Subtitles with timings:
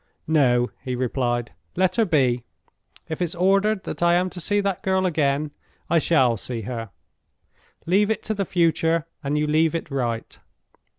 [0.25, 1.51] "No!" he replied.
[1.75, 2.43] "Let her be.
[3.07, 5.51] If it's ordered that I am to see that girl again,
[5.91, 6.89] I shall see her.
[7.85, 10.39] Leave it to the future, and you leave it right."